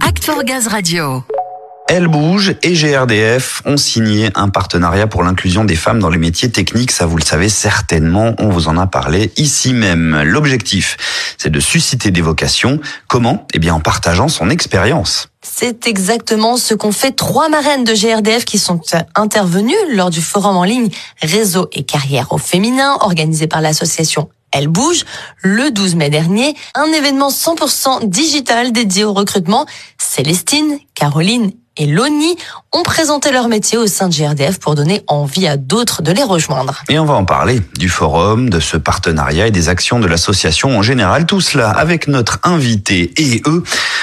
Act 0.00 0.24
for 0.24 0.42
Gaz 0.42 0.66
Radio. 0.66 1.22
Elle 1.88 2.08
bouge 2.08 2.56
et 2.62 2.72
GRDF 2.72 3.62
ont 3.64 3.76
signé 3.76 4.30
un 4.34 4.48
partenariat 4.48 5.06
pour 5.06 5.22
l'inclusion 5.22 5.64
des 5.64 5.76
femmes 5.76 6.00
dans 6.00 6.08
les 6.08 6.18
métiers 6.18 6.50
techniques. 6.50 6.90
Ça, 6.90 7.06
vous 7.06 7.16
le 7.16 7.22
savez 7.22 7.48
certainement, 7.48 8.34
on 8.38 8.48
vous 8.48 8.66
en 8.66 8.76
a 8.76 8.88
parlé 8.88 9.30
ici 9.36 9.72
même. 9.72 10.20
L'objectif, 10.24 10.96
c'est 11.38 11.50
de 11.50 11.60
susciter 11.60 12.10
des 12.10 12.22
vocations. 12.22 12.80
Comment? 13.06 13.46
Eh 13.54 13.60
bien, 13.60 13.74
en 13.74 13.80
partageant 13.80 14.26
son 14.26 14.50
expérience. 14.50 15.28
C'est 15.42 15.86
exactement 15.86 16.56
ce 16.56 16.74
qu'ont 16.74 16.90
fait 16.90 17.12
trois 17.12 17.48
marraines 17.48 17.84
de 17.84 17.92
GRDF 17.92 18.44
qui 18.44 18.58
sont 18.58 18.80
intervenues 19.14 19.74
lors 19.94 20.10
du 20.10 20.20
forum 20.20 20.56
en 20.56 20.64
ligne 20.64 20.88
Réseau 21.22 21.68
et 21.72 21.84
carrière 21.84 22.32
au 22.32 22.38
féminin 22.38 22.96
organisé 23.00 23.46
par 23.46 23.60
l'association 23.60 24.28
elle 24.52 24.68
bouge 24.68 25.04
le 25.42 25.70
12 25.70 25.96
mai 25.96 26.10
dernier, 26.10 26.56
un 26.74 26.92
événement 26.92 27.28
100% 27.30 28.08
digital 28.08 28.72
dédié 28.72 29.04
au 29.04 29.12
recrutement. 29.12 29.66
Célestine, 29.98 30.78
Caroline 30.94 31.52
et 31.76 31.86
Loni 31.86 32.36
ont 32.72 32.82
présenté 32.82 33.32
leur 33.32 33.48
métier 33.48 33.78
au 33.78 33.86
sein 33.86 34.08
de 34.08 34.14
GRDF 34.14 34.58
pour 34.58 34.74
donner 34.74 35.02
envie 35.06 35.46
à 35.46 35.56
d'autres 35.56 36.02
de 36.02 36.12
les 36.12 36.22
rejoindre. 36.22 36.82
Et 36.88 36.98
on 36.98 37.04
va 37.04 37.14
en 37.14 37.24
parler 37.24 37.60
du 37.78 37.88
forum, 37.88 38.50
de 38.50 38.60
ce 38.60 38.76
partenariat 38.76 39.46
et 39.46 39.50
des 39.50 39.68
actions 39.68 39.98
de 39.98 40.06
l'association 40.06 40.76
en 40.76 40.82
général. 40.82 41.26
Tout 41.26 41.40
cela 41.40 41.70
avec 41.70 42.08
notre 42.08 42.38
invité 42.42 43.12
et 43.16 43.42
eux, 43.46 43.62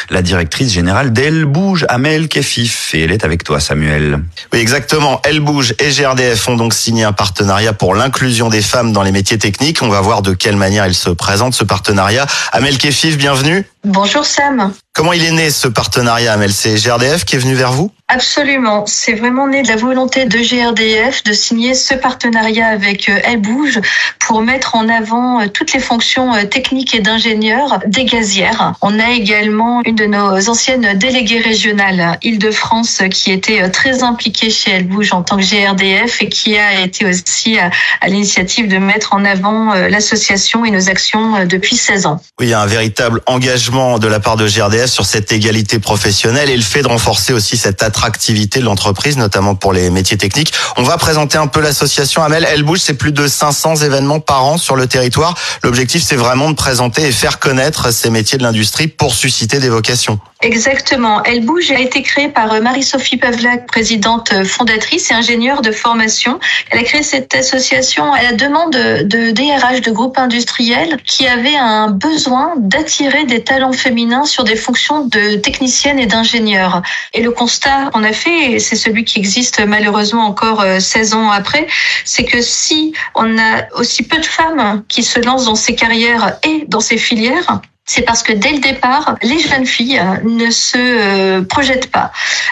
la 0.10 0.22
directrice 0.22 0.72
générale 0.72 1.14
d'Elle 1.14 1.46
Bouge, 1.46 1.86
Amel 1.90 2.28
Kefif. 2.28 2.94
Et 2.94 3.02
elle 3.02 3.12
est 3.12 3.24
avec 3.24 3.44
toi, 3.44 3.60
Samuel. 3.60 4.24
Oui, 4.52 4.60
exactement. 4.60 5.22
Elle 5.24 5.40
Bouge 5.40 5.74
et 5.80 5.90
GRDF 5.90 6.48
ont 6.50 6.56
donc 6.56 6.74
signé 6.74 7.04
un 7.04 7.14
partenariat 7.14 7.74
pour 7.74 7.96
l'inclusion 7.96 8.50
des 8.50 8.62
femmes 8.62 8.94
dans 8.94 9.04
les 9.04 9.12
métiers 9.12 9.38
techniques. 9.38 9.82
On 9.82 9.90
va 9.90 10.02
voir 10.02 10.22
de 10.22 10.34
quelle 10.34 10.58
manière 10.58 10.88
il 10.88 10.96
se 10.96 11.10
présente, 11.10 11.54
ce 11.54 11.64
partenariat. 11.64 12.26
Amel 12.52 12.78
Kefif, 12.78 13.18
bienvenue. 13.18 13.66
Bonjour 13.84 14.26
Sam. 14.26 14.74
Comment 14.94 15.14
il 15.14 15.26
est 15.26 15.32
né 15.32 15.50
ce 15.50 15.68
partenariat, 15.68 16.34
Amel? 16.34 16.54
C'est 16.54 16.76
GRDF 16.76 17.26
qui 17.26 17.36
est 17.36 17.40
venu 17.40 17.56
vers 17.56 17.72
vous? 17.72 17.92
Absolument. 18.10 18.84
C'est 18.86 19.14
vraiment 19.14 19.48
né 19.48 19.64
de 19.64 19.70
la 19.70 19.78
volonté 19.78 20.26
de 20.26 20.38
GRDF 20.38 21.24
de 21.24 21.32
signer 21.32 21.74
ce 21.74 21.94
partenariat 21.94 22.68
avec 22.68 23.08
euh, 23.08 23.18
Elle 23.24 23.40
Bouge 23.40 23.80
pour 24.20 24.42
mettre 24.42 24.76
en 24.76 24.90
avant 24.90 25.40
euh, 25.42 25.48
toutes 25.48 25.74
les 25.74 25.80
fonctions 25.80 26.34
euh, 26.36 26.44
techniques 26.44 26.94
et 26.94 27.00
d'ingénieurs 27.00 27.80
des 27.88 28.04
gazières. 28.04 28.74
On 28.82 29.00
a 29.00 29.12
également 29.12 29.82
une 29.86 29.96
de 29.96 30.06
nos 30.06 30.50
anciennes 30.50 30.98
déléguées 30.98 31.40
régionales, 31.40 32.20
Île-de-France, 32.22 33.04
qui 33.10 33.32
était 33.32 33.70
très 33.70 34.04
impliquée 34.04 34.50
chez 34.50 34.72
Elle 34.72 34.88
Bouge 34.88 35.14
en 35.14 35.24
tant 35.24 35.38
que 35.38 35.44
GRDF 35.44 36.22
et 36.22 36.30
qui 36.30 36.58
a 36.58 36.82
été 36.82 37.06
aussi 37.06 37.58
à, 37.58 37.72
l'initiative 38.08 38.68
de 38.68 38.78
mettre 38.78 39.14
en 39.14 39.24
avant 39.24 39.74
l'association 39.74 40.66
et 40.66 40.72
nos 40.72 40.90
actions 40.90 41.46
depuis 41.46 41.78
16 41.78 42.06
ans. 42.06 42.22
Oui, 42.40 42.48
il 42.48 42.50
y 42.50 42.54
a 42.54 42.62
un 42.62 42.66
véritable 42.66 43.22
engagement 43.26 43.98
de 43.98 44.08
la 44.08 44.20
part 44.20 44.36
de 44.36 44.48
GRDF 44.48 44.88
sur 44.88 45.06
cette 45.06 45.32
égalité 45.32 45.80
professionnelle 45.80 46.50
et 46.50 46.58
le 46.58 46.64
fait 46.64 46.82
de 46.82 46.88
renforcer 46.88 47.34
aussi 47.34 47.58
cette 47.58 47.82
attractivité 47.82 47.93
activité 48.06 48.60
de 48.60 48.66
l'entreprise, 48.66 49.18
notamment 49.18 49.56
pour 49.56 49.74
les 49.74 49.90
métiers 49.90 50.18
techniques. 50.18 50.54
On 50.78 50.84
va 50.84 50.98
présenter 50.98 51.38
un 51.38 51.48
peu 51.48 51.62
l'association 51.62 52.24
Amel. 52.24 52.48
Elle 52.50 52.64
bouge, 52.64 52.80
c'est 52.80 52.96
plus 52.96 53.12
de 53.12 53.28
500 53.28 53.78
événements 53.78 54.20
par 54.20 54.44
an 54.44 54.58
sur 54.58 54.76
le 54.76 54.88
territoire. 54.88 55.36
L'objectif, 55.64 56.04
c'est 56.04 56.16
vraiment 56.16 56.50
de 56.50 56.56
présenter 56.56 57.04
et 57.04 57.12
faire 57.12 57.40
connaître 57.40 57.92
ces 57.92 58.10
métiers 58.10 58.38
de 58.38 58.44
l'industrie 58.44 58.88
pour 58.88 59.14
susciter 59.14 59.60
des 59.60 59.70
vocations. 59.70 60.20
Exactement. 60.44 61.24
Elle 61.24 61.46
bouge 61.46 61.72
a 61.72 61.80
été 61.80 62.02
créée 62.02 62.28
par 62.28 62.52
euh, 62.52 62.60
Marie-Sophie 62.60 63.16
Pavlak, 63.16 63.66
présidente 63.66 64.34
euh, 64.34 64.44
fondatrice 64.44 65.10
et 65.10 65.14
ingénieure 65.14 65.62
de 65.62 65.72
formation. 65.72 66.38
Elle 66.70 66.80
a 66.80 66.84
créé 66.84 67.02
cette 67.02 67.34
association 67.34 68.12
à 68.12 68.22
la 68.22 68.34
demande 68.34 68.74
de 68.74 69.32
DRH 69.32 69.80
de 69.80 69.92
groupes 69.92 70.18
industriels 70.18 70.98
qui 71.06 71.28
avaient 71.28 71.56
un 71.56 71.90
besoin 71.90 72.56
d'attirer 72.58 73.24
des 73.24 73.42
talents 73.42 73.72
féminins 73.72 74.26
sur 74.26 74.44
des 74.44 74.58
fonctions 74.58 75.06
de 75.06 75.36
techniciennes 75.36 75.98
et 75.98 76.08
d'ingénieurs. 76.08 76.82
Et 77.14 77.22
le 77.22 77.32
constat 77.32 77.90
qu'on 77.94 78.04
a 78.04 78.12
fait, 78.12 78.52
et 78.52 78.60
c'est 78.60 78.76
celui 78.76 79.06
qui 79.06 79.20
existe 79.20 79.66
malheureusement 79.66 80.26
encore 80.26 80.66
16 80.78 81.14
euh, 81.14 81.18
ans 81.18 81.32
après, 81.32 81.68
c'est 82.04 82.26
que 82.26 82.42
si 82.42 82.94
on 83.16 83.38
a 83.38 83.64
aussi 83.76 84.04
peu 84.04 84.18
de 84.18 84.26
femmes 84.26 84.84
qui 84.90 85.04
se 85.04 85.22
lancent 85.22 85.46
dans 85.46 85.56
ces 85.56 85.74
carrières 85.74 86.38
et 86.44 86.66
dans 86.68 86.82
ces 86.82 86.98
filières, 86.98 87.62
c'est 87.86 88.04
parce 88.04 88.24
que 88.24 88.32
dès 88.32 88.52
le 88.52 88.60
départ, 88.60 89.18
les 89.22 89.40
jeunes 89.40 89.66
filles 89.66 90.00
euh, 90.00 90.18
ne 90.24 90.50
se 90.50 90.78
euh, 90.78 91.42
projettent 91.42 91.92
pas. 91.92 92.12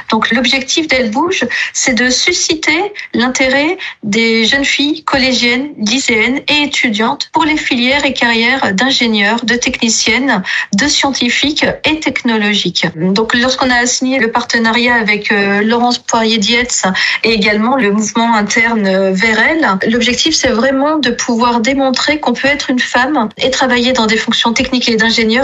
Donc 0.10 0.30
l'objectif 0.32 0.88
d'Elle 0.88 1.10
Bouge, 1.10 1.46
c'est 1.74 1.94
de 1.94 2.10
susciter 2.10 2.94
l'intérêt 3.14 3.78
des 4.04 4.44
jeunes 4.44 4.66
filles 4.66 5.04
collégiennes, 5.04 5.70
lycéennes 5.78 6.42
et 6.50 6.64
étudiantes 6.64 7.30
pour 7.32 7.46
les 7.46 7.56
filières 7.56 8.04
et 8.04 8.12
carrières 8.14 8.74
d'ingénieurs, 8.74 9.46
de 9.46 9.56
techniciennes, 9.56 10.44
de 10.74 10.88
scientifiques 10.88 11.66
et 11.86 12.00
technologiques. 12.02 12.88
Donc 12.96 13.34
lorsqu'on 13.34 13.70
a 13.70 13.86
signé 13.86 14.20
le 14.20 14.32
partenariat 14.32 14.96
avec 14.96 15.32
euh, 15.32 15.62
Laurence 15.62 16.00
Poirier-Dietz 16.00 16.84
et 17.24 17.32
également 17.32 17.78
le 17.78 17.94
mouvement 17.94 18.36
interne 18.36 19.12
vers 19.14 19.40
elle, 19.40 19.66
l'objectif 19.90 20.36
c'est 20.36 20.50
vraiment 20.50 20.98
de 20.98 21.12
pouvoir 21.12 21.62
démontrer 21.62 22.20
qu'on 22.20 22.34
peut 22.34 22.50
être 22.50 22.70
une 22.70 22.80
femme 22.80 23.30
et 23.38 23.50
travailler 23.50 23.94
dans 23.94 24.08
des 24.08 24.18
fonctions 24.18 24.52
techniques 24.52 24.90
et 24.90 24.98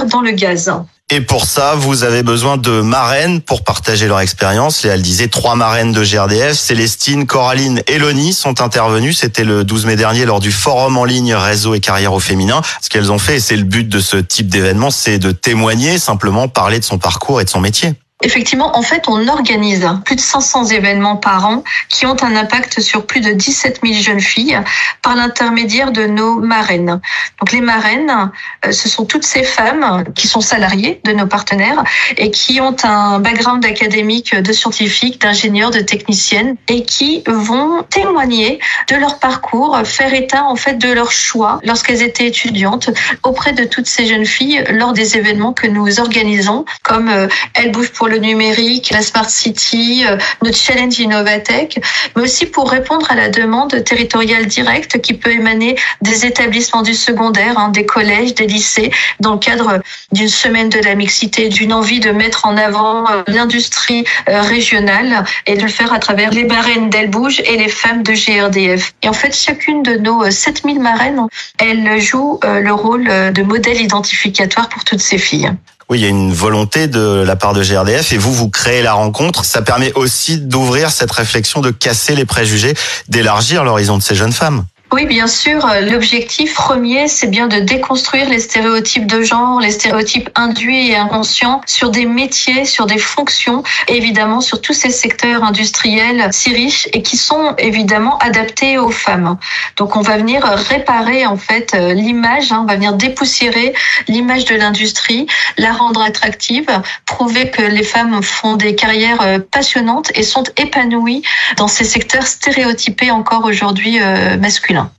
dans 0.06 0.22
le 0.22 0.32
gaz. 0.32 0.72
Et 1.10 1.22
pour 1.22 1.46
ça, 1.46 1.76
vous 1.76 2.04
avez 2.04 2.22
besoin 2.22 2.58
de 2.58 2.82
marraines 2.82 3.40
pour 3.40 3.64
partager 3.64 4.08
leur 4.08 4.20
expérience. 4.20 4.84
Et 4.84 4.90
elle 4.90 5.02
disait 5.02 5.30
trois 5.30 5.56
marraines 5.56 5.94
de 5.94 6.04
GRDF, 6.04 6.54
Célestine, 6.54 7.26
Coraline 7.26 7.82
et 7.88 7.98
Loni 7.98 8.34
sont 8.34 8.62
intervenues. 8.62 9.14
C'était 9.14 9.46
le 9.46 9.64
12 9.64 9.86
mai 9.86 9.96
dernier 9.96 10.26
lors 10.26 10.42
du 10.42 10.52
forum 10.52 10.98
en 10.98 11.06
ligne 11.06 11.34
Réseau 11.34 11.74
et 11.76 11.80
carrière 11.80 12.12
au 12.12 12.20
féminin. 12.20 12.62
Ce 12.82 12.90
qu'elles 12.90 13.10
ont 13.10 13.20
fait, 13.20 13.38
et 13.38 13.40
c'est 13.40 13.56
le 13.56 13.64
but 13.64 13.88
de 13.88 14.02
ce 14.02 14.18
type 14.18 14.50
d'événement, 14.50 14.92
c'est 14.92 15.18
de 15.18 15.32
témoigner, 15.32 15.98
simplement 15.98 16.50
parler 16.50 16.80
de 16.80 16.84
son 16.84 16.98
parcours 16.98 17.40
et 17.40 17.46
de 17.46 17.50
son 17.50 17.62
métier. 17.62 17.94
Effectivement, 18.24 18.76
en 18.76 18.82
fait, 18.82 19.04
on 19.08 19.28
organise 19.28 19.88
plus 20.04 20.16
de 20.16 20.22
500 20.22 20.66
événements 20.66 21.18
par 21.18 21.46
an 21.46 21.64
qui 21.88 22.08
ont 22.08 22.16
un 22.24 22.36
impact 22.36 22.80
sur 22.80 23.06
plus 23.06 23.22
de 23.22 23.32
17 23.32 23.82
000 23.84 24.02
jeunes 24.02 24.20
filles 24.20 24.60
par 25.04 25.16
l'intermédiaire 25.16 25.92
de 25.92 26.08
nos 26.08 26.40
marraines. 26.40 27.00
Donc 27.40 27.52
les 27.52 27.62
marraines, 27.62 28.32
euh, 28.66 28.72
ce 28.72 28.90
sont 28.90 29.06
toutes 29.06 29.24
ces 29.24 29.44
femmes 29.44 30.04
qui 30.16 30.28
sont 30.28 30.42
salariées 30.42 31.00
de 31.04 31.12
nos 31.12 31.28
partenaires 31.28 31.84
et 32.18 32.32
qui 32.32 32.60
ont 32.60 32.76
un 32.84 33.20
background 33.20 33.64
académique 33.64 34.36
de 34.36 34.52
scientifiques, 34.52 35.22
d'ingénieurs, 35.22 35.70
de 35.70 35.82
techniciennes 35.82 36.56
et 36.70 36.84
qui 36.84 37.22
vont 37.28 37.84
témoigner 37.84 38.60
de 38.90 38.96
leur 38.96 39.20
parcours, 39.20 39.78
faire 39.84 40.14
état 40.16 40.44
en 40.44 40.56
fait 40.56 40.80
de 40.80 40.92
leur 40.92 41.12
choix 41.12 41.60
lorsqu'elles 41.64 42.02
étaient 42.02 42.26
étudiantes 42.26 42.90
auprès 43.22 43.54
de 43.54 43.64
toutes 43.64 43.88
ces 43.88 44.08
jeunes 44.08 44.26
filles 44.26 44.64
lors 44.72 44.94
des 44.94 45.18
événements 45.18 45.54
que 45.54 45.68
nous 45.68 46.00
organisons 46.00 46.66
comme 46.82 47.10
euh, 47.10 47.28
Elles 47.54 47.72
bougent 47.72 47.94
le 48.08 48.18
numérique, 48.18 48.90
la 48.92 49.02
Smart 49.02 49.30
City, 49.30 50.04
euh, 50.08 50.18
notre 50.44 50.58
challenge 50.58 51.00
Innovatech, 51.00 51.80
mais 52.16 52.24
aussi 52.24 52.46
pour 52.46 52.70
répondre 52.70 53.06
à 53.10 53.16
la 53.16 53.30
demande 53.30 53.84
territoriale 53.84 54.46
directe 54.46 55.02
qui 55.02 55.14
peut 55.14 55.32
émaner 55.32 55.76
des 56.02 56.26
établissements 56.26 56.82
du 56.82 56.94
secondaire, 56.94 57.58
hein, 57.58 57.70
des 57.70 57.86
collèges, 57.86 58.34
des 58.34 58.48
lycées, 58.48 58.92
dans 59.20 59.34
le 59.34 59.40
cadre 59.40 59.82
d'une 60.12 60.30
semaine 60.30 60.70
de 60.70 60.80
la 60.80 60.96
mixité, 60.96 61.50
d'une 61.50 61.74
envie 61.74 62.00
de 62.00 62.12
mettre 62.12 62.46
en 62.46 62.58
avant 62.58 63.10
euh, 63.10 63.24
l'industrie 63.28 64.06
euh, 64.30 64.42
régionale 64.42 65.24
et 65.46 65.56
de 65.56 65.64
le 65.64 65.68
faire 65.68 65.94
à 65.94 66.00
travers 66.00 66.32
les 66.32 66.44
marraines 66.44 66.90
d'Elbouge 66.90 67.42
et 67.42 67.58
les 67.58 67.70
femmes 67.70 68.04
de 68.04 68.14
GRDF. 68.14 68.94
Et 69.04 69.10
en 69.10 69.14
fait, 69.14 69.36
chacune 69.36 69.84
de 69.84 69.96
nos 69.98 70.30
7000 70.30 70.80
marraines, 70.80 71.28
elle 71.60 72.00
joue 72.00 72.40
le 72.44 72.72
rôle 72.72 73.06
de 73.06 73.44
modèle 73.44 73.82
identificatoire 73.82 74.70
pour 74.70 74.84
toutes 74.84 75.02
ces 75.02 75.18
filles. 75.18 75.52
Oui, 75.90 76.00
il 76.00 76.04
y 76.04 76.06
a 76.06 76.10
une 76.10 76.34
volonté 76.34 76.88
de 76.88 77.24
la 77.26 77.38
part 77.38 77.54
de 77.54 77.64
GRDF 77.64 78.12
et 78.12 78.18
vous, 78.18 78.34
vous 78.34 78.50
créez 78.50 78.82
la 78.82 78.92
rencontre. 78.92 79.46
Ça 79.46 79.62
permet 79.62 79.94
aussi 79.94 80.38
d'ouvrir 80.38 80.92
cette 80.92 81.12
réflexion, 81.12 81.62
de 81.62 81.72
casser 81.72 82.14
les 82.14 82.26
préjugés, 82.26 82.74
d'élargir 83.08 83.64
l'horizon 83.64 83.98
de 83.98 84.04
ces 84.04 84.14
jeunes 84.14 84.34
femmes. 84.34 84.66
Oui, 84.94 85.06
bien 85.06 85.28
sûr. 85.28 85.68
L'objectif 85.82 86.54
premier, 86.54 87.10
c'est 87.10 87.28
bien 87.28 87.48
de 87.48 87.60
déconstruire 87.60 88.30
les 88.30 88.40
stéréotypes 88.40 89.06
de 89.06 89.22
genre, 89.22 89.60
les 89.60 89.72
stéréotypes 89.72 90.30
induits 90.34 90.92
et 90.92 90.96
inconscients 90.96 91.60
sur 91.66 91.90
des 91.90 92.06
métiers, 92.06 92.64
sur 92.64 92.86
des 92.86 92.98
fonctions, 92.98 93.64
et 93.90 93.98
évidemment 93.98 94.40
sur 94.40 94.62
tous 94.62 94.72
ces 94.72 94.90
secteurs 94.90 95.44
industriels 95.44 96.30
si 96.32 96.54
riches 96.54 96.88
et 96.94 97.02
qui 97.02 97.18
sont 97.18 97.54
évidemment 97.58 98.18
adaptés 98.20 98.78
aux 98.78 98.90
femmes. 98.90 99.38
Donc 99.76 99.98
on 99.98 100.02
va 100.02 100.16
venir 100.16 100.44
réparer 100.44 101.26
en 101.26 101.36
fait 101.36 101.74
l'image, 101.74 102.54
hein, 102.54 102.62
on 102.64 102.66
va 102.66 102.76
venir 102.76 102.94
dépoussiérer 102.94 103.74
l'image 104.08 104.46
de 104.46 104.56
l'industrie, 104.56 105.28
la 105.58 105.74
rendre 105.74 106.02
attractive, 106.02 106.68
prouver 107.06 107.52
que 107.52 107.62
les 107.62 107.84
femmes 107.84 108.24
font 108.24 108.56
des 108.56 108.74
carrières 108.74 109.22
euh, 109.22 109.40
passionnantes 109.40 110.12
et 110.16 110.24
sont 110.24 110.44
épanouies 110.56 111.24
dans 111.58 111.68
ces 111.68 111.84
secteurs 111.84 112.26
stéréotypés 112.26 113.12
encore 113.12 113.44
aujourd'hui 113.44 114.00
euh, 114.02 114.38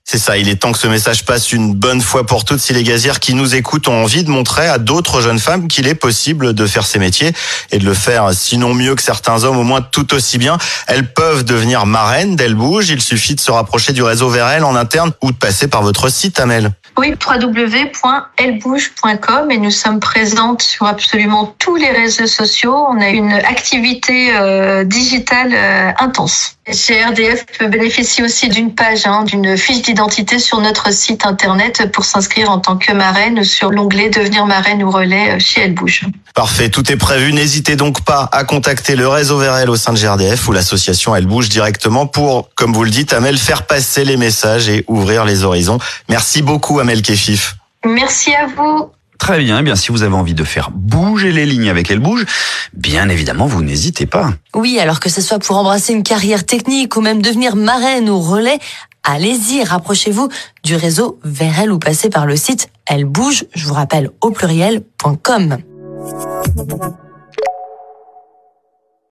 C'est 0.04 0.18
ça, 0.18 0.38
il 0.38 0.48
est 0.48 0.56
temps 0.56 0.72
que 0.72 0.78
ce 0.78 0.86
message 0.88 1.24
passe 1.24 1.52
une 1.52 1.74
bonne 1.74 2.00
fois 2.00 2.24
pour 2.24 2.44
toutes 2.44 2.60
si 2.60 2.72
les 2.72 2.82
gazières 2.82 3.20
qui 3.20 3.34
nous 3.34 3.54
écoutent 3.54 3.88
ont 3.88 4.02
envie 4.04 4.24
de 4.24 4.30
montrer 4.30 4.66
à 4.66 4.78
d'autres 4.78 5.20
jeunes 5.20 5.38
femmes 5.38 5.68
qu'il 5.68 5.86
est 5.86 5.94
possible 5.94 6.54
de 6.54 6.66
faire 6.66 6.86
ces 6.86 6.98
métiers 6.98 7.32
et 7.70 7.78
de 7.78 7.84
le 7.84 7.94
faire 7.94 8.32
sinon 8.32 8.72
mieux 8.72 8.94
que 8.94 9.02
certains 9.02 9.44
hommes, 9.44 9.58
au 9.58 9.64
moins 9.64 9.82
tout 9.82 10.14
aussi 10.14 10.38
bien. 10.38 10.56
Elles 10.86 11.12
peuvent 11.12 11.44
devenir 11.44 11.84
marraines 11.84 12.36
d'Elles 12.36 12.54
Bougent, 12.54 12.88
il 12.88 13.02
suffit 13.02 13.34
de 13.34 13.40
se 13.40 13.50
rapprocher 13.50 13.92
du 13.92 14.02
réseau 14.02 14.28
VRL 14.28 14.64
en 14.64 14.74
interne 14.76 15.12
ou 15.22 15.30
de 15.30 15.36
passer 15.36 15.68
par 15.68 15.82
votre 15.82 16.08
site 16.08 16.40
Amel. 16.40 16.72
Oui, 16.98 17.14
www.ellebouge.com 17.24 19.50
et 19.52 19.58
nous 19.58 19.70
sommes 19.70 20.00
présentes 20.00 20.62
sur 20.62 20.84
absolument 20.84 21.54
tous 21.60 21.76
les 21.76 21.90
réseaux 21.90 22.26
sociaux. 22.26 22.74
On 22.74 23.00
a 23.00 23.10
une 23.10 23.34
activité 23.34 24.34
euh, 24.34 24.82
digitale 24.82 25.52
euh, 25.54 25.92
intense. 26.00 26.56
GRDF 26.66 27.46
peut 27.56 27.68
bénéficier 27.68 28.24
aussi 28.24 28.48
d'une 28.48 28.74
page, 28.74 29.06
hein, 29.06 29.22
d'une 29.22 29.56
fiche 29.56 29.82
d'identité 29.82 30.40
sur 30.40 30.60
notre 30.60 30.92
site 30.92 31.24
internet 31.24 31.88
pour 31.92 32.04
s'inscrire 32.04 32.50
en 32.50 32.58
tant 32.58 32.76
que 32.76 32.92
marraine 32.92 33.44
sur 33.44 33.70
l'onglet 33.70 34.10
devenir 34.10 34.44
marraine 34.44 34.82
ou 34.82 34.90
relais 34.90 35.36
euh, 35.36 35.38
chez 35.38 35.60
Elle 35.60 35.74
Bouge. 35.74 36.02
Parfait, 36.34 36.68
tout 36.68 36.90
est 36.90 36.96
prévu. 36.96 37.32
N'hésitez 37.32 37.76
donc 37.76 38.02
pas 38.02 38.28
à 38.32 38.42
contacter 38.42 38.96
le 38.96 39.06
réseau 39.06 39.38
VRL 39.38 39.70
au 39.70 39.76
sein 39.76 39.92
de 39.92 39.98
GRDF 39.98 40.48
ou 40.48 40.52
l'association 40.52 41.14
Elle 41.14 41.26
Bouge 41.26 41.48
directement 41.48 42.08
pour, 42.08 42.48
comme 42.56 42.72
vous 42.72 42.82
le 42.82 42.90
dites, 42.90 43.12
Amel, 43.12 43.38
faire 43.38 43.66
passer 43.66 44.04
les 44.04 44.16
messages 44.16 44.68
et 44.68 44.84
ouvrir 44.88 45.24
les 45.24 45.44
horizons. 45.44 45.78
Merci 46.08 46.42
beaucoup, 46.42 46.80
Amel 46.80 46.87
Kefif. 47.02 47.56
Merci 47.84 48.34
à 48.34 48.46
vous. 48.46 48.90
Très 49.18 49.38
bien, 49.38 49.58
eh 49.58 49.62
bien 49.62 49.74
si 49.74 49.90
vous 49.90 50.02
avez 50.02 50.14
envie 50.14 50.34
de 50.34 50.44
faire 50.44 50.70
bouger 50.70 51.32
les 51.32 51.44
lignes 51.44 51.68
avec 51.68 51.90
Elle 51.90 51.98
Bouge, 51.98 52.24
bien 52.72 53.08
évidemment, 53.08 53.46
vous 53.46 53.62
n'hésitez 53.62 54.06
pas. 54.06 54.32
Oui, 54.54 54.78
alors 54.78 55.00
que 55.00 55.08
ce 55.08 55.20
soit 55.20 55.40
pour 55.40 55.56
embrasser 55.56 55.92
une 55.92 56.04
carrière 56.04 56.46
technique 56.46 56.96
ou 56.96 57.00
même 57.00 57.20
devenir 57.20 57.56
marraine 57.56 58.08
ou 58.08 58.20
relais, 58.20 58.58
allez-y, 59.02 59.64
rapprochez-vous 59.64 60.28
du 60.62 60.76
réseau 60.76 61.18
VRL 61.24 61.72
ou 61.72 61.78
passez 61.78 62.10
par 62.10 62.26
le 62.26 62.36
site 62.36 62.70
elle 62.88 63.04
bouge, 63.04 63.44
je 63.54 63.66
vous 63.66 63.74
rappelle 63.74 64.10
au 64.22 64.30
pluriel.com. 64.30 65.58